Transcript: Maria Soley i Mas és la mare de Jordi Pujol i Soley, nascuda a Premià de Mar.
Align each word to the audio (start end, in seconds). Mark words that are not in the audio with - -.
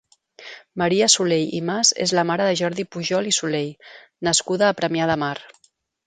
Maria 0.81 1.07
Soley 1.15 1.43
i 1.57 1.59
Mas 1.65 1.91
és 2.05 2.13
la 2.19 2.23
mare 2.29 2.47
de 2.47 2.55
Jordi 2.61 2.85
Pujol 2.95 3.29
i 3.31 3.33
Soley, 3.37 3.67
nascuda 4.29 4.71
a 4.71 4.77
Premià 4.81 5.09
de 5.13 5.19
Mar. 5.25 5.35